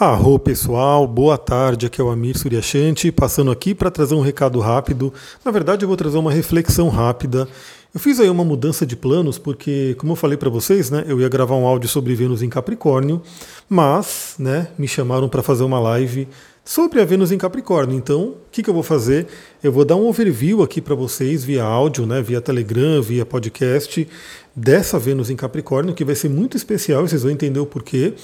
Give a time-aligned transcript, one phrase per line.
[0.00, 4.58] Arro pessoal, boa tarde, aqui é o Amir Suryashanti, passando aqui para trazer um recado
[4.58, 5.12] rápido.
[5.44, 7.46] Na verdade, eu vou trazer uma reflexão rápida.
[7.92, 11.20] Eu fiz aí uma mudança de planos porque, como eu falei para vocês, né, eu
[11.20, 13.20] ia gravar um áudio sobre Vênus em Capricórnio,
[13.68, 16.28] mas, né, me chamaram para fazer uma live
[16.64, 17.96] sobre a Vênus em Capricórnio.
[17.96, 19.26] Então, o que, que eu vou fazer?
[19.60, 24.06] Eu vou dar um overview aqui para vocês via áudio, né, via Telegram, via podcast,
[24.54, 28.14] dessa Vênus em Capricórnio, que vai ser muito especial, vocês vão entender o porquê.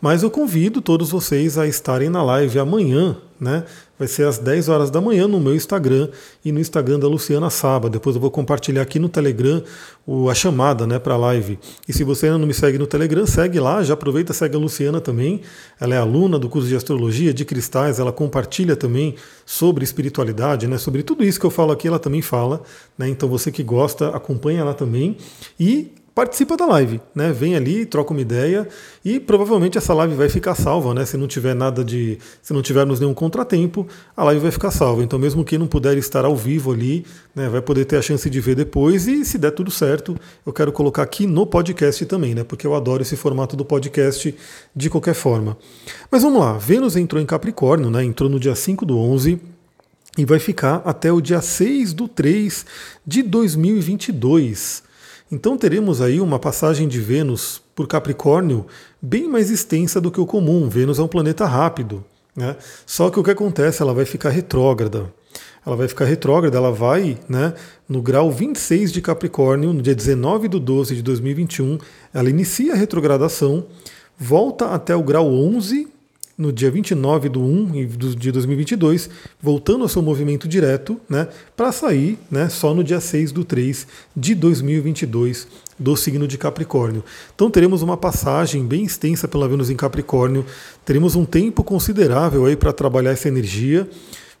[0.00, 3.64] Mas eu convido todos vocês a estarem na live amanhã, né?
[3.98, 6.08] Vai ser às 10 horas da manhã no meu Instagram
[6.44, 7.88] e no Instagram da Luciana Saba.
[7.88, 9.62] Depois eu vou compartilhar aqui no Telegram
[10.30, 11.58] a chamada né, para a live.
[11.88, 14.58] E se você ainda não me segue no Telegram, segue lá, já aproveita segue a
[14.58, 15.40] Luciana também.
[15.80, 19.14] Ela é aluna do curso de astrologia de cristais, ela compartilha também
[19.46, 22.62] sobre espiritualidade, né, sobre tudo isso que eu falo aqui, ela também fala.
[22.98, 25.16] Né, então você que gosta, acompanha lá também.
[25.58, 27.30] E participa da live, né?
[27.30, 28.66] Vem ali, troca uma ideia
[29.04, 31.04] e provavelmente essa live vai ficar salva, né?
[31.04, 35.02] Se não tiver nada de, se não tivermos nenhum contratempo, a live vai ficar salva.
[35.02, 38.30] Então mesmo quem não puder estar ao vivo ali, né, vai poder ter a chance
[38.30, 42.34] de ver depois e se der tudo certo, eu quero colocar aqui no podcast também,
[42.34, 42.42] né?
[42.42, 44.34] Porque eu adoro esse formato do podcast
[44.74, 45.54] de qualquer forma.
[46.10, 48.02] Mas vamos lá, Vênus entrou em Capricórnio, né?
[48.02, 49.38] Entrou no dia 5 do 11
[50.16, 52.64] e vai ficar até o dia 6 do 3
[53.06, 54.85] de 2022.
[55.30, 58.66] Então teremos aí uma passagem de Vênus por Capricórnio
[59.02, 60.68] bem mais extensa do que o comum.
[60.68, 62.04] Vênus é um planeta rápido.
[62.34, 62.56] Né?
[62.84, 63.82] Só que o que acontece?
[63.82, 65.12] Ela vai ficar retrógrada.
[65.66, 67.52] Ela vai ficar retrógrada, ela vai né,
[67.88, 71.78] no grau 26 de Capricórnio, no dia 19 de 12 de 2021,
[72.14, 73.66] ela inicia a retrogradação,
[74.16, 75.88] volta até o grau 11
[76.36, 79.08] no dia 29 do 1 de 2022,
[79.40, 83.86] voltando ao seu movimento direto, né, para sair né, só no dia 6 do 3
[84.14, 85.48] de 2022
[85.78, 87.02] do signo de Capricórnio.
[87.34, 90.44] Então teremos uma passagem bem extensa pela Vênus em Capricórnio,
[90.84, 93.88] teremos um tempo considerável aí para trabalhar essa energia.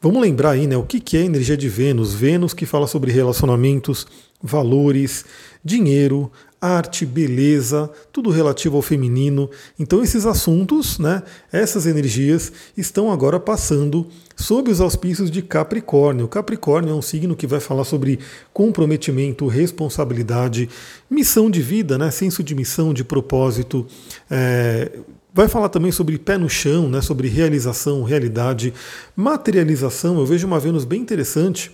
[0.00, 2.14] Vamos lembrar aí, né, o que é a energia de Vênus?
[2.14, 4.06] Vênus que fala sobre relacionamentos,
[4.42, 5.24] valores,
[5.64, 6.30] dinheiro,
[6.62, 9.50] arte, beleza, tudo relativo ao feminino.
[9.76, 14.06] Então esses assuntos, né, essas energias estão agora passando
[14.36, 16.28] sob os auspícios de Capricórnio.
[16.28, 18.20] Capricórnio é um signo que vai falar sobre
[18.52, 20.68] comprometimento, responsabilidade,
[21.10, 23.84] missão de vida, né, senso de missão, de propósito.
[24.30, 24.92] É,
[25.34, 28.74] Vai falar também sobre pé no chão, né, sobre realização, realidade,
[29.16, 30.18] materialização.
[30.18, 31.72] Eu vejo uma Vênus bem interessante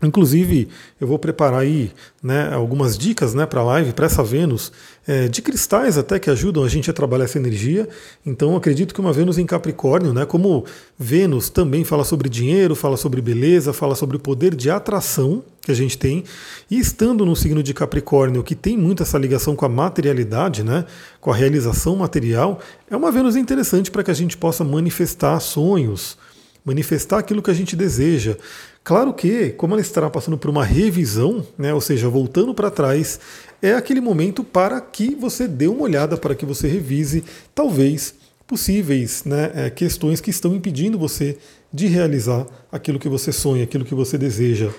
[0.00, 0.68] Inclusive,
[1.00, 1.90] eu vou preparar aí
[2.22, 4.70] né, algumas dicas né, para a live, para essa Vênus,
[5.06, 7.88] é, de cristais até que ajudam a gente a trabalhar essa energia.
[8.24, 10.64] Então, acredito que uma Vênus em Capricórnio, né, como
[10.96, 15.72] Vênus também fala sobre dinheiro, fala sobre beleza, fala sobre o poder de atração que
[15.72, 16.22] a gente tem,
[16.70, 20.84] e estando no signo de Capricórnio, que tem muito essa ligação com a materialidade, né,
[21.20, 26.16] com a realização material, é uma Vênus interessante para que a gente possa manifestar sonhos
[26.68, 28.36] manifestar aquilo que a gente deseja.
[28.84, 33.18] Claro que, como ela estará passando por uma revisão, né, ou seja, voltando para trás,
[33.60, 37.24] é aquele momento para que você dê uma olhada, para que você revise,
[37.54, 38.14] talvez,
[38.46, 41.36] possíveis né, é, questões que estão impedindo você
[41.72, 44.70] de realizar aquilo que você sonha, aquilo que você deseja.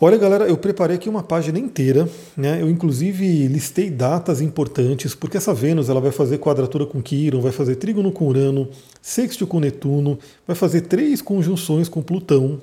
[0.00, 2.62] Olha, galera, eu preparei aqui uma página inteira, né?
[2.62, 7.50] Eu inclusive listei datas importantes, porque essa Vênus ela vai fazer quadratura com Quiron, vai
[7.50, 8.68] fazer trígono com Urano,
[9.02, 10.16] sexto com Netuno,
[10.46, 12.60] vai fazer três conjunções com Plutão,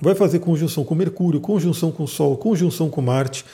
[0.00, 3.44] vai fazer conjunção com Mercúrio, conjunção com Sol, conjunção com Marte.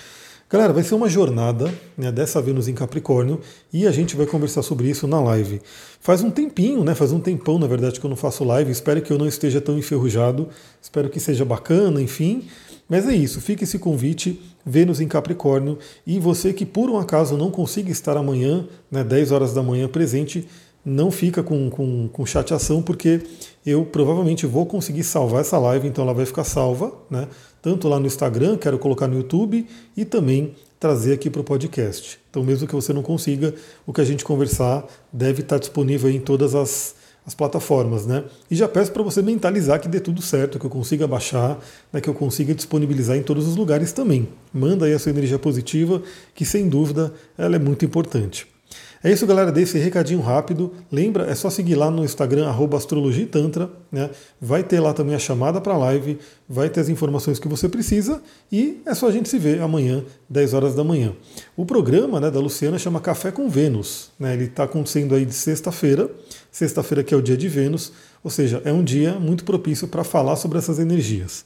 [0.49, 3.41] Galera, vai ser uma jornada né, dessa Vênus em Capricórnio
[3.73, 5.61] e a gente vai conversar sobre isso na live.
[5.99, 6.95] Faz um tempinho, né?
[6.95, 8.71] Faz um tempão, na verdade, que eu não faço live.
[8.71, 10.49] Espero que eu não esteja tão enferrujado.
[10.81, 12.47] Espero que seja bacana, enfim.
[12.92, 17.38] Mas é isso, fica esse convite, Vênus em Capricórnio, e você que por um acaso
[17.38, 20.47] não consiga estar amanhã, né, 10 horas da manhã presente,
[20.84, 23.22] não fica com, com, com chateação, porque
[23.64, 27.28] eu provavelmente vou conseguir salvar essa live, então ela vai ficar salva, né?
[27.62, 29.66] Tanto lá no Instagram, quero colocar no YouTube,
[29.97, 32.19] e também trazer aqui para o podcast.
[32.28, 33.54] Então, mesmo que você não consiga,
[33.86, 36.95] o que a gente conversar deve estar disponível em todas as,
[37.27, 38.24] as plataformas, né?
[38.51, 41.59] E já peço para você mentalizar que dê tudo certo, que eu consiga baixar,
[41.92, 44.28] né, que eu consiga disponibilizar em todos os lugares também.
[44.53, 46.03] Manda aí a sua energia positiva,
[46.34, 48.52] que sem dúvida ela é muito importante.
[49.04, 49.51] É isso, galera.
[49.51, 50.72] Desse recadinho rápido.
[50.91, 53.69] Lembra, é só seguir lá no Instagram, astrologitantra.
[53.91, 54.09] Né?
[54.41, 56.19] Vai ter lá também a chamada para a live,
[56.49, 60.04] vai ter as informações que você precisa e é só a gente se ver amanhã,
[60.31, 61.15] 10 horas da manhã.
[61.57, 64.10] O programa né, da Luciana chama Café com Vênus.
[64.19, 64.34] Né?
[64.34, 66.09] Ele está acontecendo aí de sexta-feira,
[66.51, 70.05] sexta-feira que é o dia de Vênus, ou seja, é um dia muito propício para
[70.05, 71.45] falar sobre essas energias.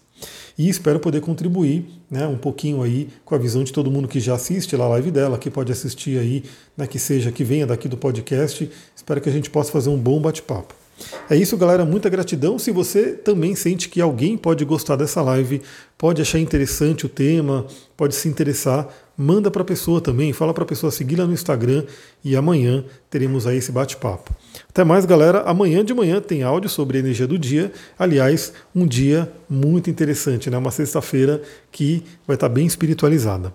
[0.59, 4.21] E espero poder contribuir né, um pouquinho aí com a visão de todo mundo que
[4.21, 6.45] já assiste lá a live dela, que pode assistir aí,
[6.77, 8.71] né, que seja, que venha daqui do podcast.
[8.95, 10.86] Espero que a gente possa fazer um bom bate-papo.
[11.29, 11.85] É isso, galera.
[11.85, 12.59] Muita gratidão.
[12.59, 15.61] Se você também sente que alguém pode gostar dessa live,
[15.99, 17.67] pode achar interessante o tema,
[17.97, 20.33] pode se interessar, manda para a pessoa também.
[20.33, 21.85] Fala para a pessoa seguir lá no Instagram
[22.25, 24.35] e amanhã teremos aí esse bate-papo.
[24.69, 25.41] Até mais, galera.
[25.43, 27.73] Amanhã de manhã tem áudio sobre a energia do dia.
[27.99, 30.57] Aliás, um dia muito interessante, né?
[30.57, 33.53] Uma sexta-feira que vai estar bem espiritualizada.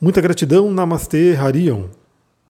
[0.00, 0.70] Muita gratidão.
[0.70, 1.84] Namastê, Harion.